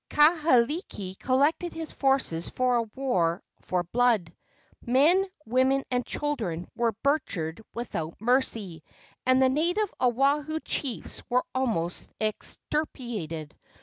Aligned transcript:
Kahekili 0.09 1.19
collected 1.19 1.73
his 1.75 1.91
forces 1.91 2.49
for 2.49 2.75
a 2.77 2.81
war 2.95 3.43
for 3.59 3.83
blood. 3.83 4.33
Men, 4.83 5.27
women 5.45 5.83
and 5.91 6.03
children 6.03 6.67
were 6.75 6.93
butchered 7.03 7.61
without 7.75 8.19
mercy, 8.19 8.81
and 9.27 9.39
the 9.43 9.47
native 9.49 9.93
Oahu 10.01 10.59
chiefs 10.61 11.21
were 11.29 11.45
almost 11.53 12.11
extirpated. 12.19 13.55